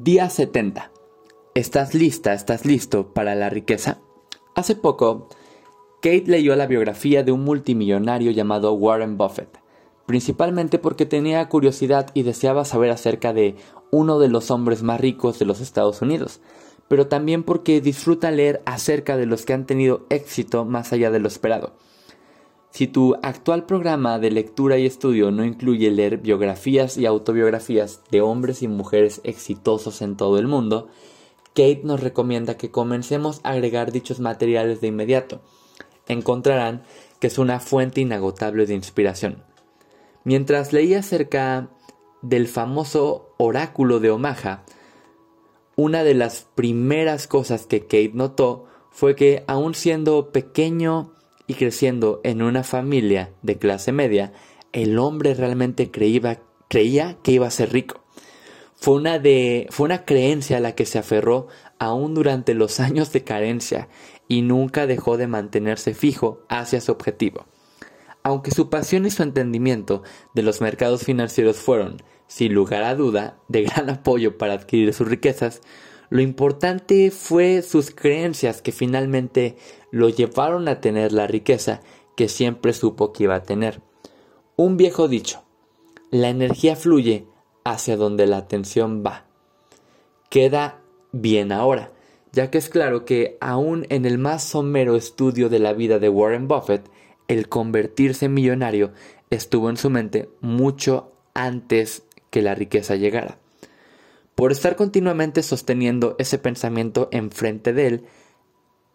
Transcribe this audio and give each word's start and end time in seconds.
Día 0.00 0.30
70. 0.30 0.92
¿Estás 1.56 1.92
lista, 1.92 2.32
estás 2.32 2.64
listo 2.64 3.12
para 3.12 3.34
la 3.34 3.50
riqueza? 3.50 3.98
Hace 4.54 4.76
poco, 4.76 5.28
Kate 6.00 6.26
leyó 6.28 6.54
la 6.54 6.68
biografía 6.68 7.24
de 7.24 7.32
un 7.32 7.42
multimillonario 7.42 8.30
llamado 8.30 8.74
Warren 8.74 9.18
Buffett, 9.18 9.58
principalmente 10.06 10.78
porque 10.78 11.04
tenía 11.04 11.48
curiosidad 11.48 12.12
y 12.14 12.22
deseaba 12.22 12.64
saber 12.64 12.92
acerca 12.92 13.32
de 13.32 13.56
uno 13.90 14.20
de 14.20 14.28
los 14.28 14.52
hombres 14.52 14.84
más 14.84 15.00
ricos 15.00 15.40
de 15.40 15.46
los 15.46 15.60
Estados 15.60 16.00
Unidos, 16.00 16.40
pero 16.86 17.08
también 17.08 17.42
porque 17.42 17.80
disfruta 17.80 18.30
leer 18.30 18.62
acerca 18.66 19.16
de 19.16 19.26
los 19.26 19.44
que 19.44 19.54
han 19.54 19.66
tenido 19.66 20.06
éxito 20.10 20.64
más 20.64 20.92
allá 20.92 21.10
de 21.10 21.18
lo 21.18 21.26
esperado. 21.26 21.72
Si 22.70 22.86
tu 22.86 23.16
actual 23.22 23.64
programa 23.66 24.18
de 24.18 24.30
lectura 24.30 24.78
y 24.78 24.86
estudio 24.86 25.30
no 25.30 25.44
incluye 25.44 25.90
leer 25.90 26.18
biografías 26.18 26.96
y 26.96 27.06
autobiografías 27.06 28.02
de 28.10 28.20
hombres 28.20 28.62
y 28.62 28.68
mujeres 28.68 29.20
exitosos 29.24 30.02
en 30.02 30.16
todo 30.16 30.38
el 30.38 30.46
mundo, 30.46 30.88
Kate 31.48 31.80
nos 31.82 32.00
recomienda 32.00 32.56
que 32.56 32.70
comencemos 32.70 33.40
a 33.42 33.50
agregar 33.50 33.90
dichos 33.90 34.20
materiales 34.20 34.80
de 34.80 34.88
inmediato. 34.88 35.40
Encontrarán 36.06 36.84
que 37.20 37.26
es 37.26 37.38
una 37.38 37.58
fuente 37.58 38.00
inagotable 38.00 38.66
de 38.66 38.74
inspiración. 38.74 39.42
Mientras 40.24 40.72
leía 40.72 41.00
acerca 41.00 41.70
del 42.22 42.48
famoso 42.48 43.34
oráculo 43.38 43.98
de 43.98 44.10
Omaha, 44.10 44.64
una 45.74 46.04
de 46.04 46.14
las 46.14 46.46
primeras 46.54 47.26
cosas 47.26 47.66
que 47.66 47.82
Kate 47.82 48.12
notó 48.14 48.66
fue 48.90 49.14
que 49.14 49.44
aun 49.46 49.74
siendo 49.74 50.30
pequeño 50.32 51.12
y 51.48 51.54
creciendo 51.54 52.20
en 52.22 52.42
una 52.42 52.62
familia 52.62 53.32
de 53.42 53.56
clase 53.58 53.90
media, 53.90 54.32
el 54.72 54.98
hombre 54.98 55.32
realmente 55.34 55.90
creía, 55.90 56.42
que 56.68 57.32
iba 57.32 57.46
a 57.46 57.50
ser 57.50 57.72
rico. 57.72 58.04
Fue 58.76 58.94
una, 58.94 59.18
de, 59.18 59.66
fue 59.70 59.86
una 59.86 60.04
creencia 60.04 60.58
a 60.58 60.60
la 60.60 60.74
que 60.74 60.84
se 60.84 60.98
aferró 60.98 61.48
aún 61.78 62.14
durante 62.14 62.54
los 62.54 62.78
años 62.80 63.12
de 63.12 63.24
carencia 63.24 63.88
y 64.28 64.42
nunca 64.42 64.86
dejó 64.86 65.16
de 65.16 65.26
mantenerse 65.26 65.94
fijo 65.94 66.42
hacia 66.48 66.82
su 66.82 66.92
objetivo. 66.92 67.46
Aunque 68.22 68.50
su 68.50 68.68
pasión 68.68 69.06
y 69.06 69.10
su 69.10 69.22
entendimiento 69.22 70.02
de 70.34 70.42
los 70.42 70.60
mercados 70.60 71.04
financieros 71.04 71.56
fueron, 71.56 72.02
sin 72.26 72.52
lugar 72.52 72.82
a 72.82 72.94
duda, 72.94 73.38
de 73.48 73.62
gran 73.62 73.88
apoyo 73.90 74.36
para 74.36 74.52
adquirir 74.52 74.92
sus 74.92 75.08
riquezas, 75.08 75.62
lo 76.10 76.22
importante 76.22 77.10
fue 77.10 77.62
sus 77.62 77.90
creencias 77.90 78.62
que 78.62 78.72
finalmente 78.72 79.56
lo 79.90 80.08
llevaron 80.08 80.68
a 80.68 80.80
tener 80.80 81.12
la 81.12 81.26
riqueza 81.26 81.82
que 82.16 82.28
siempre 82.28 82.72
supo 82.72 83.12
que 83.12 83.24
iba 83.24 83.34
a 83.34 83.42
tener. 83.42 83.82
Un 84.56 84.76
viejo 84.76 85.06
dicho, 85.06 85.42
la 86.10 86.30
energía 86.30 86.76
fluye 86.76 87.26
hacia 87.64 87.96
donde 87.96 88.26
la 88.26 88.38
atención 88.38 89.04
va. 89.04 89.26
Queda 90.30 90.80
bien 91.12 91.52
ahora, 91.52 91.92
ya 92.32 92.50
que 92.50 92.58
es 92.58 92.68
claro 92.70 93.04
que 93.04 93.36
aún 93.40 93.86
en 93.90 94.06
el 94.06 94.18
más 94.18 94.42
somero 94.42 94.96
estudio 94.96 95.48
de 95.48 95.58
la 95.58 95.74
vida 95.74 95.98
de 95.98 96.08
Warren 96.08 96.48
Buffett, 96.48 96.90
el 97.28 97.48
convertirse 97.48 98.26
en 98.26 98.34
millonario 98.34 98.92
estuvo 99.30 99.68
en 99.68 99.76
su 99.76 99.90
mente 99.90 100.30
mucho 100.40 101.12
antes 101.34 102.04
que 102.30 102.40
la 102.40 102.54
riqueza 102.54 102.96
llegara. 102.96 103.38
Por 104.38 104.52
estar 104.52 104.76
continuamente 104.76 105.42
sosteniendo 105.42 106.14
ese 106.20 106.38
pensamiento 106.38 107.08
enfrente 107.10 107.72
de 107.72 107.86
él, 107.88 108.04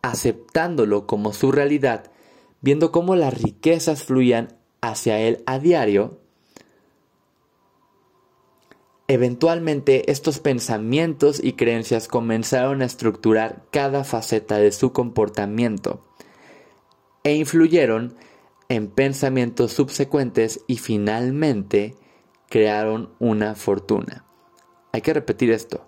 aceptándolo 0.02 1.06
como 1.06 1.34
su 1.34 1.52
realidad, 1.52 2.14
viendo 2.62 2.94
cómo 2.94 3.18
las 3.18 3.42
riquezas 3.42 4.04
fluían 4.04 4.56
hacia 4.80 5.20
él 5.20 5.44
a 5.46 5.60
diario, 5.60 6.22
eventualmente 9.10 10.10
estos 10.10 10.40
pensamientos 10.40 11.44
y 11.44 11.52
creencias 11.58 12.08
comenzaron 12.08 12.82
a 12.82 12.86
estructurar 12.86 13.66
cada 13.70 14.06
faceta 14.06 14.60
de 14.60 14.72
su 14.72 14.94
comportamiento 14.94 16.06
e 17.26 17.36
influyeron 17.36 18.16
en 18.70 18.88
pensamientos 18.88 19.74
subsecuentes 19.74 20.62
y 20.68 20.78
finalmente 20.78 21.98
crearon 22.48 23.10
una 23.20 23.56
fortuna. 23.56 24.23
Hay 24.94 25.02
que 25.02 25.14
repetir 25.14 25.52
esto. 25.52 25.86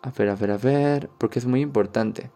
A 0.00 0.10
ver, 0.10 0.28
a 0.28 0.36
ver, 0.36 0.52
a 0.52 0.56
ver, 0.56 1.10
porque 1.18 1.40
es 1.40 1.44
muy 1.44 1.60
importante. 1.60 2.30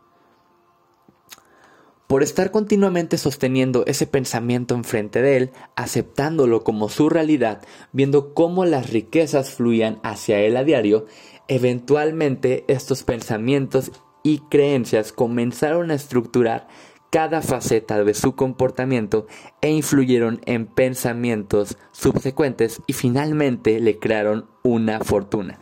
Por 2.08 2.24
estar 2.24 2.50
continuamente 2.50 3.16
sosteniendo 3.18 3.84
ese 3.86 4.08
pensamiento 4.08 4.74
enfrente 4.74 5.22
de 5.22 5.36
él, 5.36 5.52
aceptándolo 5.76 6.64
como 6.64 6.88
su 6.88 7.08
realidad, 7.08 7.62
viendo 7.92 8.34
cómo 8.34 8.64
las 8.64 8.90
riquezas 8.90 9.50
fluían 9.50 10.00
hacia 10.02 10.40
él 10.40 10.56
a 10.56 10.64
diario, 10.64 11.06
eventualmente 11.46 12.64
estos 12.66 13.04
pensamientos 13.04 13.92
y 14.24 14.40
creencias 14.50 15.12
comenzaron 15.12 15.92
a 15.92 15.94
estructurar 15.94 16.66
cada 17.10 17.42
faceta 17.42 18.02
de 18.04 18.14
su 18.14 18.36
comportamiento 18.36 19.26
e 19.60 19.70
influyeron 19.70 20.40
en 20.46 20.66
pensamientos 20.66 21.76
subsecuentes 21.90 22.80
y 22.86 22.92
finalmente 22.92 23.80
le 23.80 23.98
crearon 23.98 24.46
una 24.62 25.00
fortuna. 25.00 25.58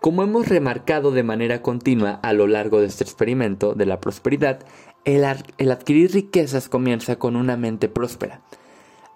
Como 0.00 0.22
hemos 0.22 0.48
remarcado 0.48 1.12
de 1.12 1.22
manera 1.22 1.62
continua 1.62 2.20
a 2.22 2.34
lo 2.34 2.46
largo 2.46 2.80
de 2.80 2.86
este 2.86 3.04
experimento 3.04 3.72
de 3.72 3.86
la 3.86 4.00
prosperidad, 4.00 4.60
el, 5.06 5.24
adquirir 5.24 6.12
riquezas 6.12 6.68
comienza 6.68 7.16
con 7.16 7.36
una 7.36 7.56
mente 7.56 7.88
próspera. 7.88 8.42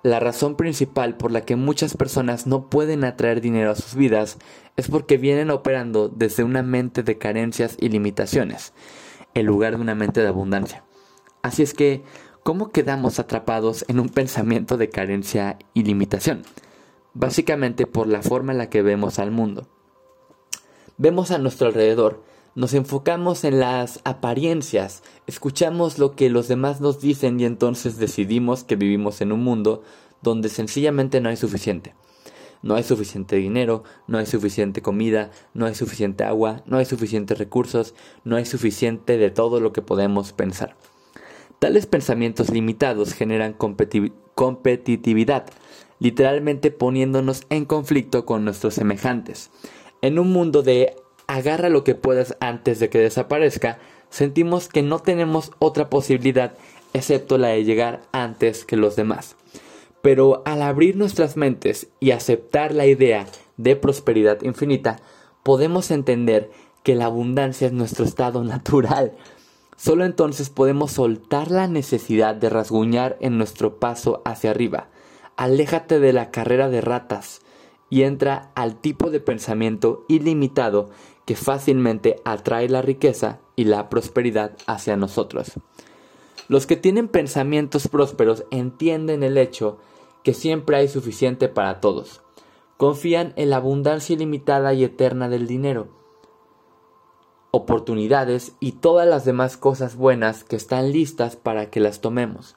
La 0.02 0.20
razón 0.20 0.56
principal 0.56 1.18
por 1.18 1.30
la 1.30 1.42
que 1.42 1.56
muchas 1.56 1.94
personas 1.94 2.46
no 2.46 2.70
pueden 2.70 3.04
atraer 3.04 3.42
dinero 3.42 3.70
a 3.70 3.74
sus 3.74 3.96
vidas 3.96 4.38
es 4.76 4.88
porque 4.88 5.18
vienen 5.18 5.50
operando 5.50 6.08
desde 6.08 6.44
una 6.44 6.62
mente 6.62 7.02
de 7.02 7.18
carencias 7.18 7.76
y 7.78 7.90
limitaciones, 7.90 8.72
en 9.34 9.44
lugar 9.44 9.76
de 9.76 9.82
una 9.82 9.94
mente 9.94 10.22
de 10.22 10.28
abundancia. 10.28 10.84
Así 11.42 11.62
es 11.62 11.74
que, 11.74 12.02
¿cómo 12.42 12.70
quedamos 12.70 13.18
atrapados 13.18 13.84
en 13.88 14.00
un 14.00 14.08
pensamiento 14.08 14.76
de 14.76 14.90
carencia 14.90 15.58
y 15.74 15.84
limitación? 15.84 16.42
Básicamente 17.14 17.86
por 17.86 18.06
la 18.06 18.22
forma 18.22 18.52
en 18.52 18.58
la 18.58 18.70
que 18.70 18.82
vemos 18.82 19.18
al 19.18 19.30
mundo. 19.30 19.68
Vemos 20.96 21.30
a 21.30 21.38
nuestro 21.38 21.68
alrededor, 21.68 22.24
nos 22.54 22.74
enfocamos 22.74 23.44
en 23.44 23.60
las 23.60 24.00
apariencias, 24.02 25.04
escuchamos 25.28 25.98
lo 25.98 26.16
que 26.16 26.28
los 26.28 26.48
demás 26.48 26.80
nos 26.80 27.00
dicen 27.00 27.38
y 27.38 27.44
entonces 27.44 27.98
decidimos 27.98 28.64
que 28.64 28.74
vivimos 28.74 29.20
en 29.20 29.30
un 29.30 29.44
mundo 29.44 29.84
donde 30.22 30.48
sencillamente 30.48 31.20
no 31.20 31.28
hay 31.28 31.36
suficiente. 31.36 31.94
No 32.60 32.74
hay 32.74 32.82
suficiente 32.82 33.36
dinero, 33.36 33.84
no 34.08 34.18
hay 34.18 34.26
suficiente 34.26 34.82
comida, 34.82 35.30
no 35.54 35.66
hay 35.66 35.76
suficiente 35.76 36.24
agua, 36.24 36.62
no 36.66 36.78
hay 36.78 36.84
suficientes 36.84 37.38
recursos, 37.38 37.94
no 38.24 38.34
hay 38.34 38.44
suficiente 38.44 39.16
de 39.16 39.30
todo 39.30 39.60
lo 39.60 39.72
que 39.72 39.82
podemos 39.82 40.32
pensar. 40.32 40.76
Tales 41.58 41.86
pensamientos 41.86 42.50
limitados 42.50 43.14
generan 43.14 43.54
competitividad, 44.34 45.46
literalmente 45.98 46.70
poniéndonos 46.70 47.42
en 47.50 47.64
conflicto 47.64 48.24
con 48.24 48.44
nuestros 48.44 48.74
semejantes. 48.74 49.50
En 50.00 50.20
un 50.20 50.30
mundo 50.30 50.62
de 50.62 50.94
agarra 51.26 51.68
lo 51.68 51.82
que 51.82 51.96
puedas 51.96 52.36
antes 52.40 52.78
de 52.78 52.88
que 52.88 52.98
desaparezca, 52.98 53.78
sentimos 54.08 54.68
que 54.68 54.82
no 54.82 55.00
tenemos 55.00 55.50
otra 55.58 55.90
posibilidad 55.90 56.54
excepto 56.92 57.38
la 57.38 57.48
de 57.48 57.64
llegar 57.64 58.02
antes 58.12 58.64
que 58.64 58.76
los 58.76 58.94
demás. 58.96 59.36
Pero 60.00 60.42
al 60.46 60.62
abrir 60.62 60.96
nuestras 60.96 61.36
mentes 61.36 61.88
y 61.98 62.12
aceptar 62.12 62.72
la 62.72 62.86
idea 62.86 63.26
de 63.56 63.74
prosperidad 63.74 64.42
infinita, 64.42 65.00
podemos 65.42 65.90
entender 65.90 66.50
que 66.82 66.94
la 66.94 67.06
abundancia 67.06 67.66
es 67.66 67.72
nuestro 67.72 68.04
estado 68.04 68.44
natural. 68.44 69.12
Solo 69.78 70.04
entonces 70.04 70.50
podemos 70.50 70.90
soltar 70.90 71.52
la 71.52 71.68
necesidad 71.68 72.34
de 72.34 72.50
rasguñar 72.50 73.16
en 73.20 73.38
nuestro 73.38 73.78
paso 73.78 74.22
hacia 74.24 74.50
arriba. 74.50 74.88
Aléjate 75.36 76.00
de 76.00 76.12
la 76.12 76.32
carrera 76.32 76.68
de 76.68 76.80
ratas 76.80 77.42
y 77.88 78.02
entra 78.02 78.50
al 78.56 78.80
tipo 78.80 79.08
de 79.08 79.20
pensamiento 79.20 80.04
ilimitado 80.08 80.90
que 81.26 81.36
fácilmente 81.36 82.16
atrae 82.24 82.68
la 82.68 82.82
riqueza 82.82 83.38
y 83.54 83.64
la 83.66 83.88
prosperidad 83.88 84.56
hacia 84.66 84.96
nosotros. 84.96 85.52
Los 86.48 86.66
que 86.66 86.76
tienen 86.76 87.06
pensamientos 87.06 87.86
prósperos 87.86 88.44
entienden 88.50 89.22
el 89.22 89.38
hecho 89.38 89.78
que 90.24 90.34
siempre 90.34 90.76
hay 90.76 90.88
suficiente 90.88 91.48
para 91.48 91.80
todos. 91.80 92.20
Confían 92.78 93.32
en 93.36 93.50
la 93.50 93.58
abundancia 93.58 94.14
ilimitada 94.14 94.74
y 94.74 94.82
eterna 94.82 95.28
del 95.28 95.46
dinero, 95.46 95.86
oportunidades 97.50 98.52
y 98.60 98.72
todas 98.72 99.08
las 99.08 99.24
demás 99.24 99.56
cosas 99.56 99.96
buenas 99.96 100.44
que 100.44 100.56
están 100.56 100.92
listas 100.92 101.36
para 101.36 101.70
que 101.70 101.80
las 101.80 102.00
tomemos. 102.00 102.56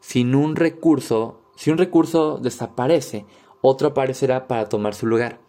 Sin 0.00 0.34
un 0.34 0.56
recurso, 0.56 1.40
si 1.56 1.70
un 1.70 1.78
recurso 1.78 2.38
desaparece, 2.38 3.26
otro 3.60 3.88
aparecerá 3.88 4.46
para 4.46 4.68
tomar 4.68 4.94
su 4.94 5.06
lugar. 5.06 5.40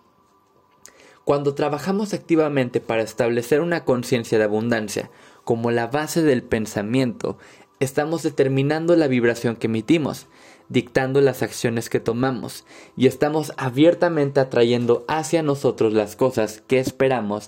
Cuando 1.24 1.54
trabajamos 1.54 2.13
activamente 2.13 2.80
para 2.80 3.04
establecer 3.04 3.62
una 3.62 3.83
conciencia 3.83 4.38
de 4.38 4.45
abundancia 4.45 5.12
como 5.44 5.71
la 5.71 5.88
base 5.88 6.24
del 6.24 6.42
pensamiento, 6.42 7.38
estamos 7.80 8.24
determinando 8.24 8.95
la 8.95 9.07
vibración 9.07 9.56
que 9.56 9.68
emitimos. 9.68 10.27
dictando 10.69 11.21
las 11.21 11.44
acciones 11.44 11.89
que 11.89 12.00
tomamos 12.00 12.65
y 12.95 13.07
estamos 13.07 13.53
abiertamente 13.57 14.39
atrayendo 14.39 15.06
hacia 15.07 15.42
nosotros 15.42 15.94
las 15.94 16.15
cosas 16.15 16.62
que 16.68 16.80
esperamos 16.80 17.48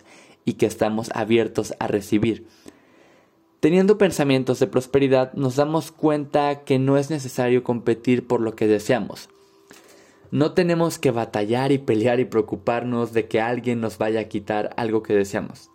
y 0.49 0.53
que 0.53 0.65
estamos 0.65 1.11
abiertos 1.13 1.75
a 1.79 1.85
recibir. 1.85 2.47
Teniendo 3.59 3.99
pensamientos 3.99 4.59
de 4.59 4.65
prosperidad 4.65 5.31
nos 5.33 5.57
damos 5.57 5.91
cuenta 5.91 6.63
que 6.63 6.79
no 6.79 6.97
es 6.97 7.11
necesario 7.11 7.63
competir 7.63 8.25
por 8.25 8.41
lo 8.41 8.55
que 8.55 8.65
deseamos. 8.65 9.29
No 10.31 10.53
tenemos 10.53 10.97
que 10.97 11.11
batallar 11.11 11.71
y 11.71 11.77
pelear 11.77 12.19
y 12.19 12.25
preocuparnos 12.25 13.13
de 13.13 13.27
que 13.27 13.39
alguien 13.39 13.79
nos 13.79 13.99
vaya 13.99 14.21
a 14.21 14.27
quitar 14.27 14.73
algo 14.75 15.03
que 15.03 15.13
deseamos. 15.13 15.69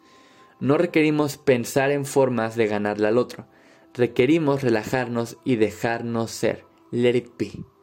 No 0.58 0.76
requerimos 0.76 1.36
pensar 1.36 1.92
en 1.92 2.04
formas 2.04 2.56
de 2.56 2.66
ganarle 2.66 3.06
al 3.06 3.18
otro. 3.18 3.46
Requerimos 3.94 4.62
relajarnos 4.62 5.36
y 5.44 5.54
dejarnos 5.54 6.32
ser. 6.32 6.64
Let 6.90 7.14
it 7.14 7.30
be. 7.38 7.73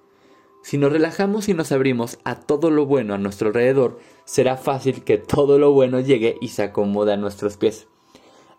Si 0.61 0.77
nos 0.77 0.91
relajamos 0.91 1.49
y 1.49 1.53
nos 1.53 1.71
abrimos 1.71 2.19
a 2.23 2.35
todo 2.35 2.69
lo 2.69 2.85
bueno 2.85 3.13
a 3.13 3.17
nuestro 3.17 3.47
alrededor, 3.47 3.99
será 4.25 4.57
fácil 4.57 5.03
que 5.03 5.17
todo 5.17 5.57
lo 5.57 5.71
bueno 5.71 5.99
llegue 5.99 6.37
y 6.39 6.49
se 6.49 6.63
acomode 6.63 7.13
a 7.13 7.17
nuestros 7.17 7.57
pies. 7.57 7.87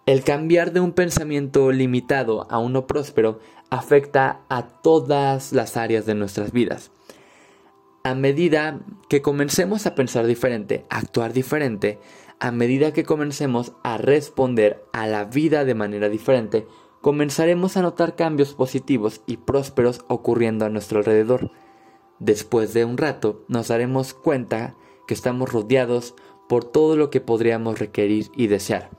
El 0.05 0.25
cambiar 0.25 0.73
de 0.73 0.81
un 0.81 0.93
pensamiento 0.93 1.71
limitado 1.71 2.47
a 2.51 2.59
uno 2.59 2.89
próspero 2.89 3.39
afecta 3.71 4.41
a 4.49 4.67
todas 4.67 5.53
las 5.53 5.77
áreas 5.77 6.05
de 6.05 6.17
nuestras 6.17 6.51
vidas. 6.51 6.91
A 8.03 8.17
medida 8.17 8.81
que 9.09 9.23
comencemos 9.23 9.87
a 9.87 9.95
pensar 9.95 10.27
diferente, 10.27 10.85
a 10.91 10.99
actuar 10.99 11.33
diferente, 11.33 12.01
a 12.41 12.51
medida 12.51 12.93
que 12.93 13.05
comencemos 13.05 13.75
a 13.85 13.97
responder 13.97 14.83
a 14.93 15.07
la 15.07 15.25
vida 15.25 15.65
de 15.65 15.77
manera 15.77 16.09
diferente, 16.09 16.67
comenzaremos 17.01 17.77
a 17.77 17.83
notar 17.83 18.17
cambios 18.17 18.55
positivos 18.55 19.21
y 19.27 19.37
prósperos 19.37 20.05
ocurriendo 20.09 20.65
a 20.65 20.69
nuestro 20.69 20.99
alrededor. 20.99 21.53
Después 22.23 22.73
de 22.73 22.85
un 22.85 22.99
rato 22.99 23.43
nos 23.49 23.67
daremos 23.67 24.15
cuenta 24.15 24.77
que 25.09 25.15
estamos 25.15 25.51
rodeados 25.53 26.15
por 26.49 26.63
todo 26.63 26.95
lo 26.95 27.11
que 27.11 27.21
podríamos 27.21 27.81
requerir 27.81 28.31
y 28.37 28.47
desear. 28.47 28.91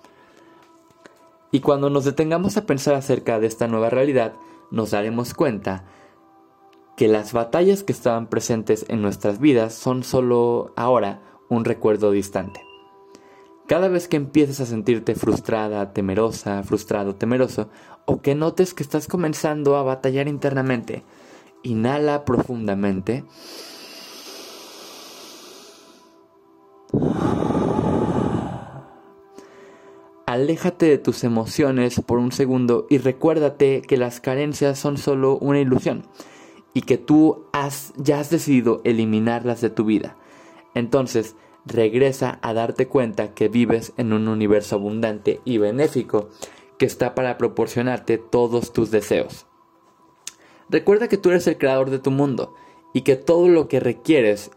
Y 1.49 1.61
cuando 1.61 1.89
nos 1.89 2.03
detengamos 2.03 2.57
a 2.57 2.65
pensar 2.65 2.95
acerca 2.95 3.39
de 3.39 3.47
esta 3.47 3.69
nueva 3.69 3.89
realidad, 3.89 4.33
nos 4.71 4.91
daremos 4.91 5.33
cuenta 5.33 5.85
que 6.97 7.07
las 7.07 7.31
batallas 7.31 7.83
que 7.83 7.93
estaban 7.93 8.27
presentes 8.27 8.85
en 8.89 9.01
nuestras 9.01 9.39
vidas 9.39 9.73
son 9.73 10.03
solo 10.03 10.73
ahora 10.75 11.21
un 11.47 11.63
recuerdo 11.63 12.11
distante. 12.11 12.59
Cada 13.67 13.87
vez 13.87 14.09
que 14.09 14.17
empieces 14.17 14.59
a 14.59 14.65
sentirte 14.65 15.15
frustrada, 15.15 15.93
temerosa, 15.93 16.61
frustrado, 16.63 17.15
temeroso, 17.15 17.69
o 18.05 18.21
que 18.21 18.35
notes 18.35 18.73
que 18.73 18.83
estás 18.83 19.07
comenzando 19.07 19.77
a 19.77 19.83
batallar 19.83 20.27
internamente, 20.27 21.03
inhala 21.63 22.25
profundamente. 22.25 23.23
Aléjate 30.25 30.87
de 30.87 30.97
tus 30.97 31.23
emociones 31.23 32.01
por 32.01 32.17
un 32.17 32.31
segundo 32.31 32.87
y 32.89 32.97
recuérdate 32.97 33.81
que 33.81 33.97
las 33.97 34.19
carencias 34.19 34.79
son 34.79 34.97
solo 34.97 35.37
una 35.37 35.59
ilusión 35.59 36.03
y 36.73 36.81
que 36.81 36.97
tú 36.97 37.45
has, 37.53 37.93
ya 37.97 38.19
has 38.19 38.29
decidido 38.29 38.81
eliminarlas 38.83 39.61
de 39.61 39.69
tu 39.69 39.85
vida. 39.85 40.17
Entonces, 40.73 41.35
regresa 41.65 42.39
a 42.41 42.53
darte 42.53 42.87
cuenta 42.87 43.33
que 43.33 43.47
vives 43.47 43.93
en 43.97 44.11
un 44.11 44.27
universo 44.27 44.75
abundante 44.75 45.39
y 45.45 45.59
benéfico 45.59 46.29
que 46.77 46.85
está 46.85 47.15
para 47.15 47.37
proporcionarte 47.37 48.17
todos 48.17 48.73
tus 48.73 48.91
deseos. 48.91 49.45
Recuerda 50.73 51.07
que 51.07 51.19
tú 51.19 51.29
eres 51.29 51.45
el 51.45 51.59
creador 51.59 51.91
de 51.91 51.99
tu 51.99 52.09
mundo 52.09 52.55
y 52.95 53.01
que 53.01 53.15
todo 53.15 53.47
lo 53.47 53.67
que 53.67 53.79
requieres 53.79 54.49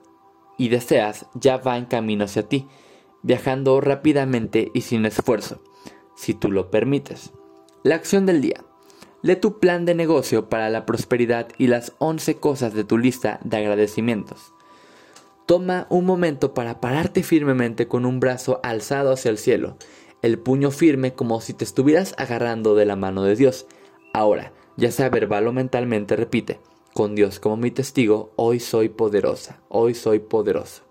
y 0.56 0.70
deseas 0.70 1.26
ya 1.34 1.58
va 1.58 1.76
en 1.76 1.84
camino 1.84 2.24
hacia 2.24 2.48
ti, 2.48 2.66
viajando 3.22 3.82
rápidamente 3.82 4.70
y 4.72 4.80
sin 4.80 5.04
esfuerzo, 5.04 5.60
si 6.16 6.32
tú 6.32 6.50
lo 6.50 6.70
permites. 6.70 7.34
La 7.82 7.96
acción 7.96 8.24
del 8.24 8.40
día. 8.40 8.64
Lee 9.20 9.36
tu 9.36 9.58
plan 9.58 9.84
de 9.84 9.94
negocio 9.94 10.48
para 10.48 10.70
la 10.70 10.86
prosperidad 10.86 11.48
y 11.58 11.66
las 11.66 11.92
11 11.98 12.36
cosas 12.36 12.72
de 12.72 12.84
tu 12.84 12.96
lista 12.96 13.38
de 13.44 13.58
agradecimientos. 13.58 14.54
Toma 15.44 15.86
un 15.90 16.06
momento 16.06 16.54
para 16.54 16.80
pararte 16.80 17.24
firmemente 17.24 17.88
con 17.88 18.06
un 18.06 18.20
brazo 18.20 18.58
alzado 18.62 19.12
hacia 19.12 19.30
el 19.30 19.36
cielo, 19.36 19.76
el 20.22 20.38
puño 20.38 20.70
firme 20.70 21.12
como 21.12 21.42
si 21.42 21.52
te 21.52 21.64
estuvieras 21.64 22.14
agarrando 22.16 22.74
de 22.74 22.86
la 22.86 22.96
mano 22.96 23.22
de 23.22 23.36
Dios. 23.36 23.66
Ahora, 24.14 24.54
ya 24.76 24.90
sea 24.90 25.08
verbal 25.08 25.46
o 25.48 25.52
mentalmente, 25.52 26.16
repite, 26.16 26.60
con 26.94 27.14
Dios 27.14 27.40
como 27.40 27.56
mi 27.56 27.70
testigo, 27.70 28.30
hoy 28.36 28.60
soy 28.60 28.88
poderosa, 28.88 29.60
hoy 29.68 29.94
soy 29.94 30.18
poderoso. 30.18 30.82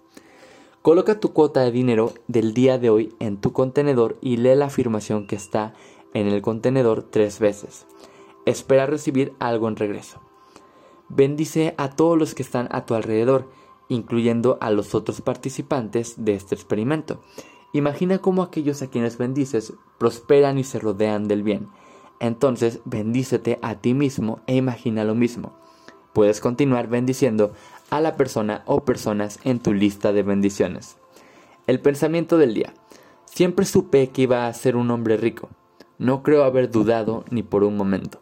Coloca 0.82 1.20
tu 1.20 1.34
cuota 1.34 1.62
de 1.62 1.72
dinero 1.72 2.14
del 2.28 2.54
día 2.54 2.78
de 2.78 2.90
hoy 2.90 3.16
en 3.20 3.38
tu 3.42 3.54
contenedor 3.54 4.18
y 4.22 4.38
lee 4.38 4.56
la 4.56 4.66
afirmación 4.66 5.26
que 5.26 5.36
está 5.36 5.74
en 6.14 6.28
el 6.28 6.42
contenedor 6.42 7.04
tres 7.04 7.40
veces. 7.40 7.88
Espera 8.46 8.86
recibir 8.86 9.34
algo 9.40 9.68
en 9.68 9.76
regreso. 9.76 10.22
Bendice 11.10 11.74
a 11.78 11.96
todos 11.96 12.18
los 12.18 12.36
que 12.36 12.44
están 12.44 12.68
a 12.72 12.86
tu 12.86 12.94
alrededor 12.94 13.50
incluyendo 13.88 14.58
a 14.62 14.72
los 14.72 14.96
otros 14.96 15.22
participantes 15.22 16.16
de 16.18 16.34
este 16.34 16.56
experimento. 16.56 17.22
Imagina 17.74 18.20
cómo 18.20 18.42
aquellos 18.42 18.82
a 18.82 18.90
quienes 18.90 19.18
bendices 19.18 19.74
prosperan 19.98 20.58
y 20.58 20.64
se 20.64 20.80
rodean 20.80 21.28
del 21.28 21.44
bien. 21.44 21.68
Entonces 22.20 22.80
bendícete 22.86 23.60
a 23.62 23.76
ti 23.76 23.94
mismo 23.94 24.40
e 24.48 24.56
imagina 24.56 25.04
lo 25.04 25.16
mismo. 25.16 25.54
Puedes 26.14 26.40
continuar 26.40 26.88
bendiciendo 26.88 27.52
a 27.90 28.00
la 28.00 28.16
persona 28.16 28.64
o 28.66 28.86
personas 28.86 29.40
en 29.44 29.60
tu 29.60 29.74
lista 29.74 30.14
de 30.14 30.24
bendiciones. 30.24 30.98
El 31.68 31.82
pensamiento 31.82 32.38
del 32.38 32.54
día. 32.54 32.74
Siempre 33.26 33.66
supe 33.66 34.10
que 34.12 34.22
iba 34.22 34.48
a 34.48 34.54
ser 34.54 34.78
un 34.78 34.92
hombre 34.92 35.18
rico. 35.18 35.50
No 35.98 36.24
creo 36.24 36.44
haber 36.44 36.72
dudado 36.72 37.26
ni 37.30 37.44
por 37.44 37.64
un 37.64 37.76
momento. 37.76 38.22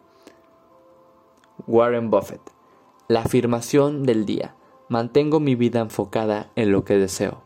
Warren 1.68 2.10
Buffett. 2.10 2.42
La 3.08 3.22
afirmación 3.22 4.04
del 4.04 4.26
día. 4.26 4.56
Mantengo 4.90 5.40
mi 5.40 5.56
vida 5.56 5.82
enfocada 5.82 6.52
en 6.56 6.72
lo 6.72 6.84
que 6.84 6.98
deseo. 6.98 7.43